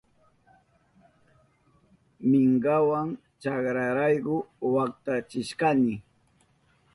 Minkawa 2.29 2.99
chakraynirayku 3.41 4.35
waktachishkani. 4.73 5.93